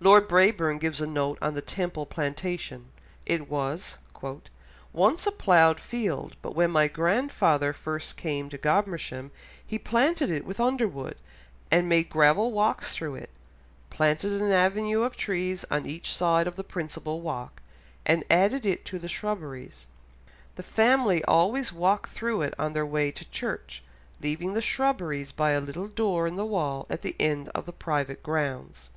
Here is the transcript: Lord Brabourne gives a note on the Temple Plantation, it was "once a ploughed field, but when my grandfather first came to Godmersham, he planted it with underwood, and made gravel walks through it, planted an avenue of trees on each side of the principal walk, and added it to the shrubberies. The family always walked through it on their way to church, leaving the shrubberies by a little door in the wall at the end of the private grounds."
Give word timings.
Lord 0.00 0.28
Brabourne 0.28 0.76
gives 0.78 1.00
a 1.00 1.06
note 1.06 1.38
on 1.40 1.54
the 1.54 1.62
Temple 1.62 2.04
Plantation, 2.04 2.90
it 3.24 3.48
was 3.48 3.96
"once 4.92 5.26
a 5.26 5.32
ploughed 5.32 5.80
field, 5.80 6.36
but 6.42 6.54
when 6.54 6.70
my 6.70 6.88
grandfather 6.88 7.72
first 7.72 8.18
came 8.18 8.50
to 8.50 8.58
Godmersham, 8.58 9.30
he 9.66 9.78
planted 9.78 10.28
it 10.30 10.44
with 10.44 10.60
underwood, 10.60 11.16
and 11.70 11.88
made 11.88 12.10
gravel 12.10 12.52
walks 12.52 12.92
through 12.94 13.14
it, 13.14 13.30
planted 13.88 14.38
an 14.42 14.52
avenue 14.52 15.00
of 15.04 15.16
trees 15.16 15.64
on 15.70 15.86
each 15.86 16.10
side 16.12 16.46
of 16.46 16.56
the 16.56 16.62
principal 16.62 17.22
walk, 17.22 17.62
and 18.04 18.24
added 18.28 18.66
it 18.66 18.84
to 18.84 18.98
the 18.98 19.08
shrubberies. 19.08 19.86
The 20.56 20.62
family 20.62 21.24
always 21.24 21.72
walked 21.72 22.10
through 22.10 22.42
it 22.42 22.52
on 22.58 22.74
their 22.74 22.84
way 22.84 23.10
to 23.10 23.30
church, 23.30 23.82
leaving 24.20 24.52
the 24.52 24.60
shrubberies 24.60 25.32
by 25.32 25.52
a 25.52 25.62
little 25.62 25.88
door 25.88 26.26
in 26.26 26.36
the 26.36 26.44
wall 26.44 26.86
at 26.90 27.00
the 27.00 27.16
end 27.18 27.48
of 27.54 27.64
the 27.64 27.72
private 27.72 28.22
grounds." 28.22 28.90